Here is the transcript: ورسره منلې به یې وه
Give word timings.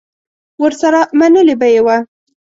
ورسره 0.61 1.01
منلې 1.19 1.55
به 1.59 1.67
یې 1.73 1.79
وه 1.85 1.97